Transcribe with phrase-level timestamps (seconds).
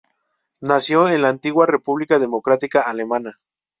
[0.61, 3.39] Nació en la antigua República Democrática Alemana.